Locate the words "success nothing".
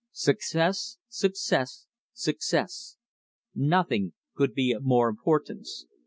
2.11-4.13